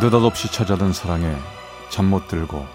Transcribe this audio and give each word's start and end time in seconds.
느닷없이 0.00 0.50
찾아든 0.50 0.94
사랑에 0.94 1.36
잠 1.90 2.06
못 2.06 2.26
들고 2.26 2.66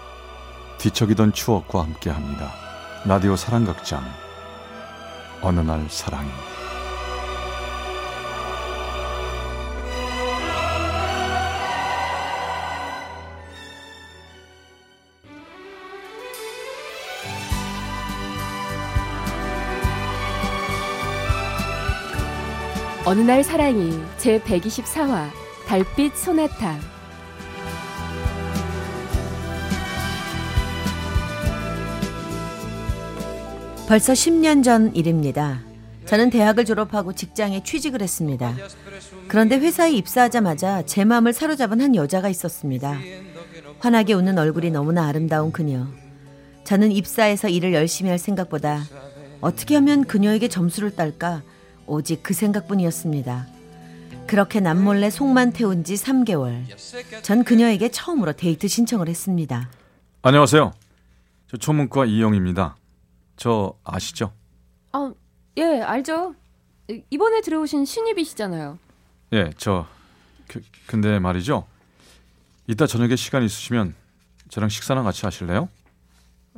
뒤척이던 0.78 1.32
추억과 1.32 1.82
함께합니다. 1.82 2.52
라디오 3.04 3.34
사랑극장. 3.34 4.04
어느 5.42 5.58
날 5.60 5.86
사랑이. 5.88 6.30
어느 23.04 23.20
날 23.20 23.44
사랑이 23.44 24.00
제 24.18 24.40
124화 24.40 25.30
달빛 25.66 26.16
소나타 26.16 26.76
벌써 33.88 34.12
10년 34.14 34.64
전 34.64 34.94
일입니다. 34.96 35.60
저는 36.06 36.30
대학을 36.30 36.64
졸업하고 36.64 37.12
직장에 37.12 37.62
취직을 37.62 38.02
했습니다. 38.02 38.54
그런데 39.28 39.56
회사에 39.56 39.92
입사하자마자 39.92 40.82
제 40.86 41.04
마음을 41.04 41.32
사로잡은 41.32 41.80
한 41.80 41.94
여자가 41.94 42.28
있었습니다. 42.28 42.98
환하게 43.78 44.14
웃는 44.14 44.38
얼굴이 44.38 44.70
너무나 44.70 45.06
아름다운 45.06 45.52
그녀. 45.52 45.86
저는 46.64 46.90
입사해서 46.90 47.48
일을 47.48 47.74
열심히 47.74 48.10
할 48.10 48.18
생각보다 48.18 48.82
어떻게 49.40 49.76
하면 49.76 50.04
그녀에게 50.04 50.48
점수를 50.48 50.96
딸까 50.96 51.42
오직 51.86 52.24
그 52.24 52.34
생각뿐이었습니다. 52.34 53.46
그렇게 54.26 54.58
남몰래 54.58 55.10
속만 55.10 55.52
태운 55.52 55.84
지 55.84 55.94
3개월. 55.94 56.64
전 57.22 57.44
그녀에게 57.44 57.90
처음으로 57.90 58.32
데이트 58.32 58.66
신청을 58.66 59.08
했습니다. 59.08 59.70
안녕하세요. 60.22 60.72
저 61.48 61.56
초문과 61.56 62.06
이영입니다. 62.06 62.76
저 63.36 63.74
아시죠? 63.84 64.32
아, 64.92 65.12
예, 65.58 65.80
알죠. 65.80 66.34
이번에 67.10 67.40
들어오신 67.40 67.84
신입이시잖아요. 67.84 68.78
예, 69.32 69.50
저 69.56 69.86
그, 70.48 70.62
근데 70.86 71.18
말이죠. 71.18 71.66
이따 72.66 72.86
저녁에 72.86 73.16
시간 73.16 73.42
있으시면 73.42 73.94
저랑 74.48 74.68
식사나 74.68 75.02
같이 75.02 75.24
하실래요? 75.26 75.68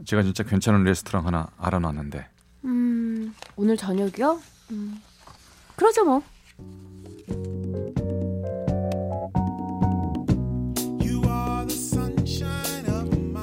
제가 0.05 0.23
진짜 0.23 0.45
괜찮은 0.45 0.85
레스토랑 0.85 1.27
하나 1.27 1.49
알아놨는데. 1.59 2.27
음, 2.65 3.35
오늘 3.57 3.77
저녁이요? 3.77 4.41
음, 4.71 5.03
그러죠 5.77 6.05
뭐. 6.05 6.23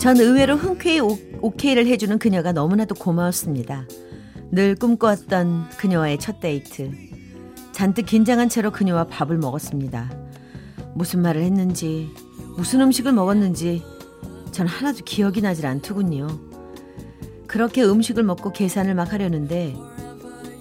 전 0.06 0.18
의외로 0.18 0.56
흔쾌히 0.56 1.00
오, 1.00 1.18
오케이를 1.42 1.88
해주는 1.88 2.20
그녀가 2.20 2.52
너무나도 2.52 2.94
고마웠습니다. 2.94 3.88
늘 4.52 4.76
꿈꿔왔던 4.76 5.70
그녀와의 5.80 6.20
첫 6.20 6.40
데이트. 6.40 6.92
잔뜩 7.72 8.06
긴장한 8.06 8.50
채로 8.50 8.70
그녀와 8.70 9.08
밥을 9.08 9.40
먹었습니다. 9.40 10.12
무슨 10.94 11.24
말을 11.24 11.42
했는지, 11.42 12.12
무슨 12.56 12.82
음식을 12.82 13.14
먹었는지 13.14 13.82
전 14.52 14.68
하나도 14.68 15.00
기억이 15.06 15.42
나질 15.42 15.66
않더군요. 15.66 16.28
그렇게 17.48 17.84
음식을 17.84 18.22
먹고 18.22 18.54
계산을 18.54 18.94
막 18.94 19.12
하려는데 19.12 19.76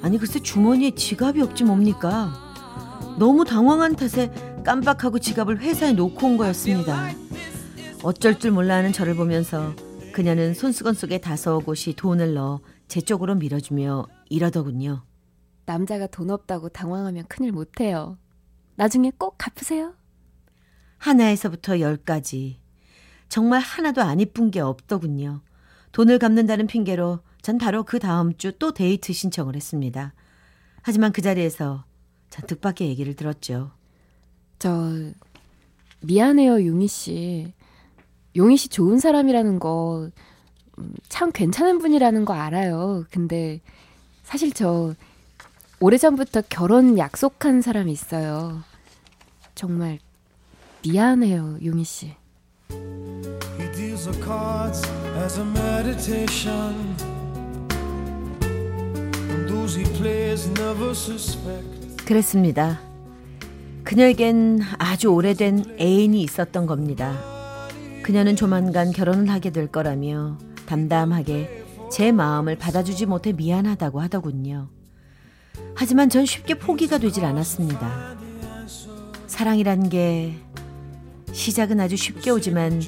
아니 0.01 0.17
글쎄 0.17 0.41
주머니에 0.41 0.93
지갑이 0.93 1.43
없지 1.43 1.65
뭡니까? 1.65 2.33
너무 3.19 3.45
당황한 3.45 3.95
탓에 3.95 4.33
깜빡하고 4.65 5.19
지갑을 5.19 5.61
회사에 5.61 5.93
놓고 5.93 6.29
온 6.29 6.39
거였습니다. 6.39 7.24
어쩔 8.05 8.39
줄 8.39 8.51
몰라 8.51 8.77
하는 8.77 8.93
저를 8.93 9.15
보면서 9.15 9.75
그녀는 10.13 10.53
손수건 10.55 10.93
속에 10.95 11.19
다섯 11.19 11.59
곳이 11.61 11.95
돈을 11.95 12.35
넣어 12.35 12.61
제 12.87 13.01
쪽으로 13.01 13.35
밀어주며 13.35 14.07
이러더군요. 14.29 15.03
남자가 15.65 16.07
돈 16.07 16.31
없다고 16.31 16.69
당황하면 16.69 17.25
큰일 17.29 17.53
못해요. 17.53 18.19
나중에 18.77 19.11
꼭 19.17 19.37
갚으세요. 19.39 19.95
하나에서부터 20.99 21.81
열까지 21.81 22.61
정말 23.31 23.61
하나도 23.61 24.03
안 24.03 24.21
이쁜 24.21 24.51
게 24.51 24.61
없더군요. 24.61 25.41
돈을 25.93 26.19
갚는다는 26.19 26.67
핑계로 26.67 27.21
전 27.41 27.59
바로 27.59 27.85
그 27.85 27.99
다음 27.99 28.37
주 28.37 28.53
또 28.59 28.73
데이트 28.75 29.13
신청을 29.13 29.57
했습니다. 29.57 30.13
하지만 30.83 31.13
그 31.13 31.23
자리에서 31.23 31.85
전 32.29 32.47
뜻밖의 32.47 32.89
얘기를 32.89 33.15
들었죠. 33.15 33.71
저 34.59 34.91
미안해요, 36.01 36.67
용희 36.67 36.87
씨. 36.87 37.53
용희 38.37 38.57
씨 38.57 38.69
좋은 38.69 38.99
사람이라는 38.99 39.59
거, 39.59 40.09
음, 40.79 40.95
참 41.09 41.31
괜찮은 41.33 41.79
분이라는 41.79 42.25
거 42.25 42.35
알아요. 42.35 43.05
근데 43.11 43.61
사실 44.25 44.53
저 44.53 44.95
오래전부터 45.81 46.43
결혼 46.49 46.99
약속한 46.99 47.63
사람이 47.63 47.93
있어요. 47.93 48.63
정말 49.55 49.99
미안해요, 50.83 51.59
용희 51.65 51.85
씨. 51.85 52.15
He 52.71 53.73
deals 53.73 54.11
the 54.11 54.21
cards 54.23 54.83
as 55.17 55.39
a 55.39 55.47
meditation. 55.47 56.97
And 59.31 59.49
those 59.49 59.79
he 59.79 59.85
plays 59.97 60.49
never 60.49 60.91
suspect. 60.91 62.05
그랬습니다. 62.05 62.81
그녀에겐 63.85 64.61
아주 64.79 65.09
오래된 65.09 65.77
애인이 65.79 66.23
있었던 66.23 66.67
겁니다. 66.67 67.34
그녀는 68.05 68.37
조만간 68.37 68.93
결혼을 68.93 69.31
하게 69.31 69.49
될 69.49 69.67
거라며 69.67 70.37
담담하게 70.67 71.65
제 71.91 72.13
마음을 72.13 72.55
받아주지 72.55 73.07
못해 73.07 73.33
미안하다고 73.33 73.99
하더군요. 74.03 74.69
하지만 75.75 76.11
전 76.11 76.27
쉽게 76.27 76.59
포기가 76.59 76.99
되질 76.99 77.25
않았습니다. 77.25 78.17
사랑이란 79.27 79.89
게 79.89 80.37
시작은 81.33 81.81
아주 81.81 81.97
쉽게 81.97 82.31
오지만 82.31 82.83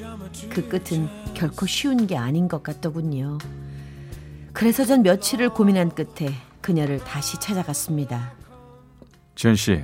그 0.51 0.69
끝은 0.69 1.09
결코 1.33 1.65
쉬운 1.65 2.05
게 2.05 2.15
아닌 2.15 2.47
것 2.47 2.61
같더군요. 2.61 3.39
그래서 4.53 4.85
전 4.85 5.01
며칠을 5.01 5.49
고민한 5.49 5.89
끝에 5.89 6.31
그녀를 6.61 6.99
다시 6.99 7.39
찾아갔습니다. 7.39 8.33
지현 9.33 9.55
씨, 9.55 9.83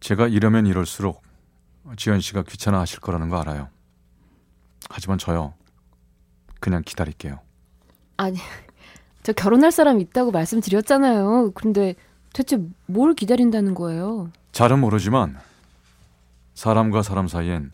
제가 0.00 0.28
이러면 0.28 0.66
이럴수록 0.66 1.22
지현 1.96 2.20
씨가 2.20 2.42
귀찮아 2.42 2.80
하실 2.80 3.00
거라는 3.00 3.30
거 3.30 3.40
알아요. 3.40 3.74
하지만 4.96 5.18
저요. 5.18 5.52
그냥 6.58 6.82
기다릴게요. 6.82 7.38
아니, 8.16 8.38
저 9.22 9.34
결혼할 9.34 9.70
사람 9.70 10.00
있다고 10.00 10.30
말씀드렸잖아요. 10.30 11.50
근데 11.54 11.94
대체 12.32 12.58
뭘 12.86 13.12
기다린다는 13.12 13.74
거예요? 13.74 14.30
잘은 14.52 14.78
모르지만 14.78 15.38
사람과 16.54 17.02
사람 17.02 17.28
사이엔 17.28 17.72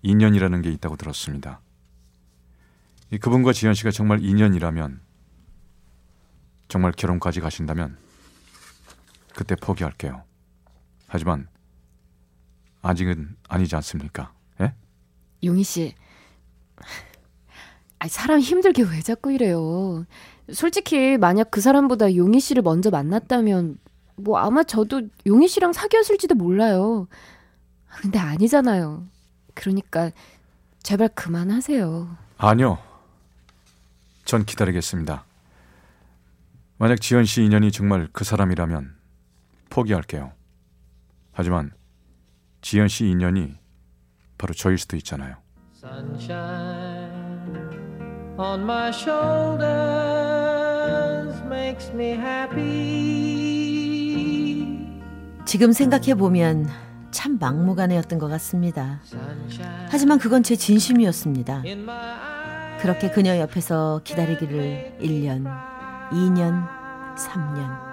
인연이라는 0.00 0.62
게 0.62 0.70
있다고 0.70 0.96
들었습니다. 0.96 1.60
그분과 3.20 3.52
지현 3.52 3.74
씨가 3.74 3.90
정말 3.90 4.24
인연이라면 4.24 5.02
정말 6.68 6.92
결혼까지 6.92 7.40
가신다면 7.40 7.98
그때 9.34 9.54
포기할게요. 9.54 10.22
하지만 11.08 11.46
아직은 12.80 13.36
아니지 13.48 13.76
않습니까? 13.76 14.32
예? 14.62 14.72
용희 15.44 15.62
씨, 15.62 15.94
아니, 17.98 18.10
사람 18.10 18.40
힘들게 18.40 18.82
왜 18.82 19.00
자꾸 19.00 19.32
이래요? 19.32 20.06
솔직히 20.52 21.18
만약 21.18 21.50
그 21.50 21.60
사람보다 21.60 22.14
용희 22.14 22.40
씨를 22.40 22.62
먼저 22.62 22.90
만났다면 22.90 23.78
뭐 24.16 24.38
아마 24.38 24.62
저도 24.62 25.02
용희 25.26 25.48
씨랑 25.48 25.72
사귀었을지도 25.72 26.34
몰라요. 26.34 27.08
근데 28.00 28.18
아니잖아요. 28.18 29.06
그러니까 29.54 30.10
제발 30.82 31.08
그만하세요. 31.08 32.16
아니요. 32.38 32.78
전 34.24 34.44
기다리겠습니다. 34.44 35.24
만약 36.78 37.00
지연 37.00 37.24
씨 37.24 37.42
인연이 37.42 37.72
정말 37.72 38.08
그 38.12 38.24
사람이라면 38.24 38.94
포기할게요. 39.70 40.32
하지만 41.32 41.72
지연 42.62 42.88
씨 42.88 43.06
인연이 43.06 43.56
바로 44.36 44.54
저일 44.54 44.78
수도 44.78 44.96
있잖아요. 44.96 45.36
Sunshine 45.80 47.54
on 48.36 48.62
my 48.64 48.90
shoulders 48.90 49.62
makes 51.48 51.92
me 51.94 52.14
happy. 52.14 53.78
지금 55.44 55.70
생각해 55.70 56.14
보면 56.16 56.68
참 57.12 57.38
막무가내였던 57.38 58.18
것 58.18 58.26
같습니다. 58.26 59.00
하지만 59.88 60.18
그건 60.18 60.42
제 60.42 60.56
진심이었습니다. 60.56 61.62
그렇게 62.80 63.12
그녀 63.12 63.38
옆에서 63.38 64.00
기다리기를 64.02 64.96
1년, 65.00 65.44
2년, 66.10 66.66
3년. 67.16 67.86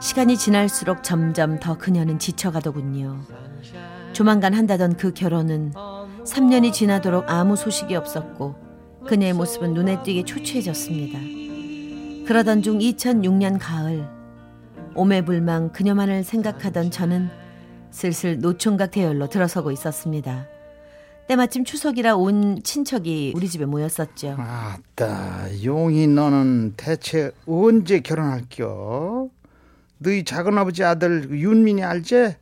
시간이 0.00 0.36
지날수록 0.36 1.04
점점 1.04 1.60
더 1.60 1.78
그녀는 1.78 2.18
지쳐가더군요. 2.18 3.20
조만간 4.12 4.52
한다던 4.52 4.96
그 4.96 5.12
결혼은 5.12 5.72
3년이 6.24 6.72
지나도록 6.72 7.24
아무 7.28 7.56
소식이 7.56 7.94
없었고 7.96 8.54
그녀의 9.06 9.32
모습은 9.32 9.74
눈에 9.74 10.02
띄게 10.02 10.24
초췌해졌습니다. 10.24 11.18
그러던 12.26 12.62
중 12.62 12.78
2006년 12.78 13.58
가을 13.60 14.08
오매불망 14.94 15.72
그녀만을 15.72 16.22
생각하던 16.22 16.90
저는 16.90 17.28
슬슬 17.90 18.38
노총각 18.38 18.92
대열로 18.92 19.28
들어서고 19.28 19.72
있었습니다. 19.72 20.46
때마침 21.28 21.64
추석이라 21.64 22.16
온 22.16 22.62
친척이 22.62 23.32
우리 23.34 23.48
집에 23.48 23.64
모였었죠. 23.64 24.36
아따, 24.38 25.48
용이 25.64 26.06
너는 26.06 26.74
대체 26.76 27.32
언제 27.46 28.00
결혼할겨? 28.00 29.28
너희 29.98 30.24
작은아버지 30.24 30.84
아들 30.84 31.30
윤민이 31.30 31.82
알지? 31.82 32.34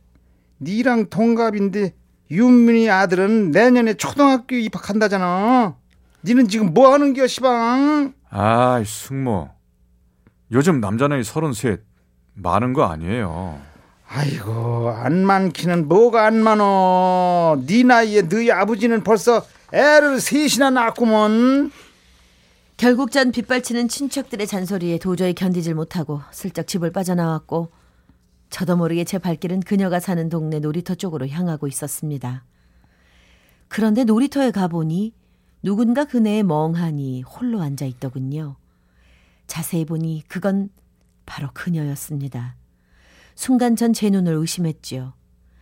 니랑 0.61 1.09
동갑인데 1.09 1.93
윤민이 2.31 2.89
아들은 2.89 3.51
내년에 3.51 3.95
초등학교 3.95 4.55
입학한다잖아. 4.55 5.75
니는 6.23 6.47
지금 6.47 6.73
뭐 6.73 6.93
하는 6.93 7.13
겨, 7.13 7.27
시방? 7.27 8.13
아이, 8.29 8.85
숙모. 8.85 9.49
요즘 10.51 10.79
남자 10.79 11.07
나이 11.09 11.23
서른셋 11.23 11.81
많은 12.35 12.71
거 12.73 12.85
아니에요. 12.85 13.59
아이고 14.13 14.89
안 14.89 15.25
많기는 15.25 15.87
뭐가 15.87 16.25
안 16.25 16.43
많어 16.43 17.57
네 17.65 17.83
나이에 17.83 18.23
너희 18.27 18.51
아버지는 18.51 19.03
벌써 19.05 19.45
애를 19.71 20.19
셋이나 20.19 20.69
낳았구먼 20.69 21.71
결국 22.75 23.11
전 23.13 23.31
빗발치는 23.31 23.87
친척들의 23.87 24.45
잔소리에 24.47 24.97
도저히 24.97 25.33
견디질 25.33 25.75
못하고 25.75 26.21
슬쩍 26.31 26.67
집을 26.67 26.91
빠져나왔고 26.91 27.71
저도 28.51 28.75
모르게 28.75 29.05
제 29.05 29.17
발길은 29.17 29.61
그녀가 29.61 29.99
사는 29.99 30.29
동네 30.29 30.59
놀이터 30.59 30.93
쪽으로 30.93 31.27
향하고 31.27 31.67
있었습니다. 31.67 32.43
그런데 33.69 34.03
놀이터에 34.03 34.51
가보니 34.51 35.13
누군가 35.63 36.03
그네에 36.05 36.43
멍하니 36.43 37.21
홀로 37.23 37.61
앉아 37.61 37.85
있더군요. 37.85 38.57
자세히 39.47 39.85
보니 39.85 40.23
그건 40.27 40.69
바로 41.25 41.49
그녀였습니다. 41.53 42.55
순간 43.35 43.75
전 43.75 43.93
제 43.93 44.09
눈을 44.09 44.33
의심했지요. 44.33 45.13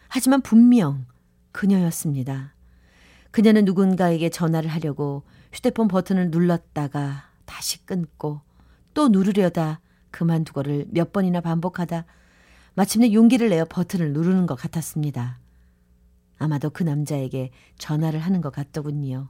하지만 0.07 0.41
분명 0.41 1.06
그녀였습니다. 1.51 2.56
그녀는 3.30 3.65
누군가에게 3.65 4.30
전화를 4.30 4.69
하려고 4.71 5.21
휴대폰 5.53 5.88
버튼을 5.88 6.31
눌렀다가 6.31 7.30
다시 7.45 7.86
끊고 7.86 8.41
또 8.95 9.09
누르려다 9.09 9.80
그만두고를 10.09 10.88
몇 10.89 11.12
번이나 11.12 11.39
반복하다 11.41 12.06
마침내 12.79 13.11
용기를 13.11 13.49
내어 13.49 13.65
버튼을 13.65 14.13
누르는 14.13 14.45
것 14.45 14.55
같았습니다. 14.55 15.37
아마도 16.37 16.69
그 16.69 16.81
남자에게 16.83 17.51
전화를 17.77 18.21
하는 18.21 18.39
것 18.39 18.53
같더군요. 18.53 19.27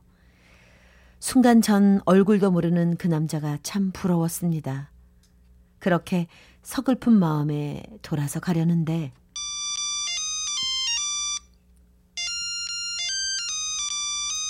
순간 1.17 1.63
전 1.63 1.99
얼굴도 2.05 2.51
모르는 2.51 2.97
그 2.97 3.07
남자가 3.07 3.57
참 3.63 3.89
부러웠습니다. 3.91 4.91
그렇게 5.79 6.27
서글픈 6.61 7.11
마음에 7.11 7.81
돌아서 8.03 8.39
가려는데 8.39 9.13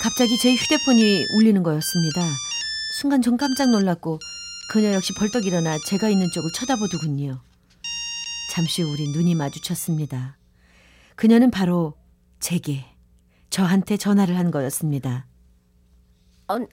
갑자기 0.02 0.36
제 0.36 0.52
휴대폰이 0.52 1.24
울리는 1.38 1.62
거였습니다. 1.62 2.20
순간 3.00 3.22
좀 3.22 3.38
깜짝 3.38 3.70
놀랐고 3.70 4.18
그녀 4.70 4.92
역시 4.92 5.14
벌떡 5.14 5.46
일어나 5.46 5.78
제가 5.86 6.10
있는 6.10 6.30
쪽을 6.30 6.50
쳐다보더군요. 6.52 7.40
잠시 8.50 8.82
우리 8.82 9.06
눈이 9.06 9.36
마주쳤습니다. 9.36 10.36
그녀는 11.14 11.52
바로 11.52 11.94
제게 12.40 12.84
저한테 13.48 13.96
전화를 13.96 14.36
한 14.36 14.50
거였습니다. 14.50 15.24
아니, 16.48 16.66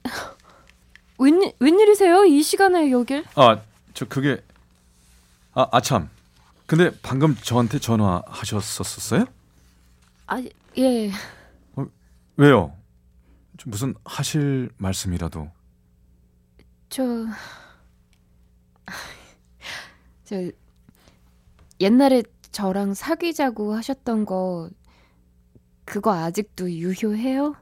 웬, 1.20 1.54
웬일이세요? 1.60 2.26
이 2.26 2.42
시간에 2.42 2.90
여길? 2.90 3.26
아, 3.36 3.62
저 3.94 4.08
그게 4.08 4.44
아, 5.54 5.68
아참. 5.72 6.10
근데 6.66 6.90
방금 7.04 7.36
저한테 7.36 7.78
전화하셨었어요? 7.78 9.26
아, 10.26 10.44
예. 10.80 11.12
어, 11.76 11.86
왜요? 12.38 12.76
무슨 13.66 13.94
하실 14.04 14.72
말씀이라도. 14.78 15.52
저, 16.90 17.04
저 20.26 20.52
옛날에 21.80 22.24
저랑 22.52 22.94
사귀자고 22.94 23.74
하셨던 23.76 24.26
거 24.26 24.70
그거 25.86 26.14
아직도 26.14 26.72
유효해요? 26.72 27.56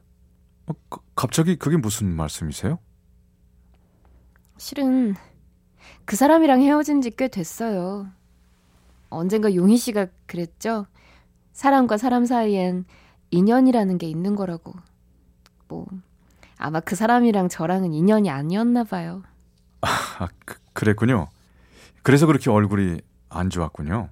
어, 0.68 0.74
그, 0.90 1.00
갑자기 1.16 1.56
그게 1.58 1.78
무슨 1.78 2.16
말씀이세요? 2.16 2.80
실은 4.58 5.16
그 6.06 6.16
사람이랑 6.16 6.62
헤어진 6.62 7.02
지 7.02 7.10
꽤 7.12 7.28
됐어요. 7.28 8.10
언젠가 9.10 9.54
용희 9.54 9.78
씨가 9.78 10.08
그랬죠? 10.26 10.86
사람과 11.54 11.98
사람 11.98 12.26
사이엔 12.26 12.86
인연이라는 13.32 13.98
게 13.98 14.08
있는 14.08 14.36
거라고. 14.36 14.74
뭐, 15.68 15.86
아마 16.58 16.80
그 16.80 16.96
사람이랑 16.96 17.50
저랑은 17.50 17.94
인연이 17.94 18.30
아니었나 18.30 18.84
봐요. 18.84 19.24
아, 19.82 20.28
그, 20.46 20.58
그랬군요. 20.74 21.28
그래서 22.04 22.26
그렇게 22.28 22.50
얼굴이 22.50 23.00
안 23.38 23.50
좋았군요. 23.50 24.10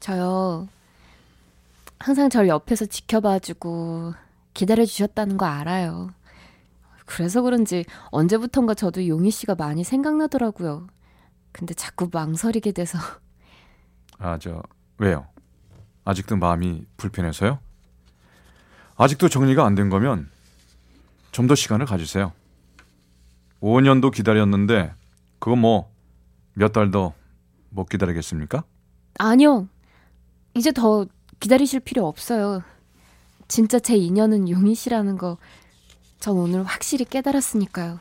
저요. 0.00 0.68
항상 1.98 2.28
절 2.30 2.48
옆에서 2.48 2.86
지켜봐주고 2.86 4.14
기다려주셨다는 4.54 5.36
거 5.36 5.46
알아요. 5.46 6.10
그래서 7.06 7.42
그런지 7.42 7.84
언제부턴가 8.10 8.74
저도 8.74 9.06
용희 9.06 9.30
씨가 9.30 9.54
많이 9.54 9.84
생각나더라고요. 9.84 10.86
근데 11.52 11.72
자꾸 11.74 12.08
망설이게 12.12 12.72
돼서. 12.72 12.98
아, 14.18 14.38
저, 14.38 14.62
왜요? 14.98 15.26
아직도 16.04 16.36
마음이 16.36 16.84
불편해서요? 16.96 17.58
아직도 18.96 19.28
정리가 19.28 19.64
안 19.64 19.74
된 19.74 19.88
거면 19.90 20.30
좀 21.32 21.46
더 21.48 21.54
시간을 21.54 21.86
가지세요. 21.86 22.32
5년도 23.60 24.12
기다렸는데, 24.12 24.92
그거 25.38 25.56
뭐, 25.56 25.90
몇 26.54 26.72
달 26.72 26.90
더 26.90 27.12
못 27.76 27.88
기다리겠습니까? 27.88 28.64
아니요. 29.18 29.68
이제 30.54 30.72
더 30.72 31.06
기다리실 31.38 31.80
필요 31.80 32.06
없어요. 32.08 32.62
진짜 33.46 33.78
제 33.78 33.94
인연은 33.94 34.48
용희 34.48 34.74
씨라는 34.74 35.18
거, 35.18 35.36
전 36.18 36.38
오늘 36.38 36.64
확실히 36.64 37.04
깨달았으니까요. 37.04 38.00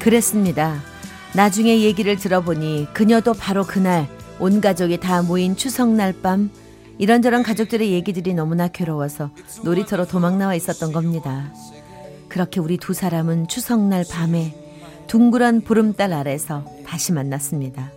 그랬습니다. 0.00 0.80
나중에 1.34 1.80
얘기를 1.80 2.16
들어보니 2.16 2.88
그녀도 2.92 3.34
바로 3.34 3.64
그날 3.64 4.15
온 4.38 4.60
가족이 4.60 5.00
다 5.00 5.22
모인 5.22 5.56
추석날 5.56 6.12
밤 6.22 6.50
이런저런 6.98 7.42
가족들의 7.42 7.90
얘기들이 7.92 8.34
너무나 8.34 8.68
괴로워서 8.68 9.30
놀이터로 9.64 10.06
도망 10.06 10.38
나와 10.38 10.54
있었던 10.54 10.92
겁니다. 10.92 11.52
그렇게 12.28 12.60
우리 12.60 12.76
두 12.76 12.92
사람은 12.92 13.48
추석날 13.48 14.04
밤에 14.10 14.54
둥그런 15.06 15.62
보름달 15.62 16.12
아래서 16.12 16.64
다시 16.86 17.12
만났습니다. 17.12 17.90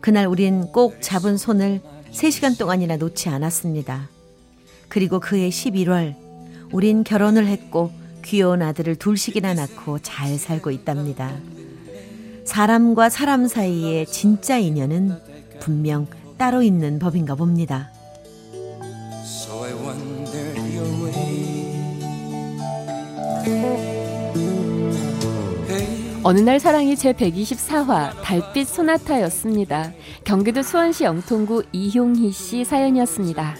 그날 0.00 0.26
우린 0.26 0.72
꼭 0.72 1.00
잡은 1.00 1.36
손을 1.36 1.80
3시간 2.12 2.58
동안이나 2.58 2.96
놓지 2.96 3.28
않았습니다. 3.28 4.08
그리고 4.88 5.20
그해 5.20 5.48
11월 5.50 6.16
우린 6.72 7.04
결혼을 7.04 7.46
했고 7.46 7.92
귀여운 8.24 8.62
아들을 8.62 8.96
둘씩이나 8.96 9.54
낳고 9.54 10.00
잘 10.00 10.36
살고 10.36 10.70
있답니다. 10.72 11.32
사람과 12.44 13.08
사람 13.08 13.46
사이의 13.46 14.06
진짜 14.06 14.58
인연은 14.58 15.29
분명 15.60 16.06
따로 16.36 16.62
있는 16.62 16.98
법인가 16.98 17.34
봅니다. 17.36 17.90
어느 26.22 26.40
날 26.40 26.60
사랑이 26.60 26.96
제 26.96 27.12
124화 27.12 28.20
달빛 28.22 28.68
소나타였습니다. 28.68 29.92
경기도 30.24 30.62
수원시 30.62 31.04
영통구 31.04 31.64
이효희 31.72 32.30
씨 32.32 32.64
사연이었습니다. 32.64 33.56